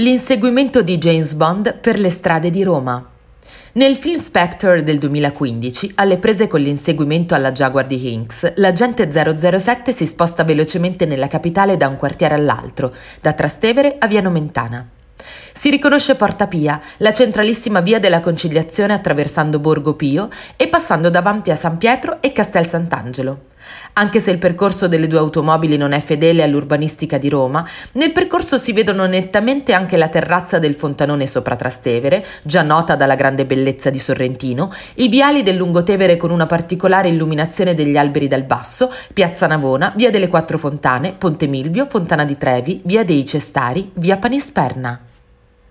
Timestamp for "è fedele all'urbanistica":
25.90-27.18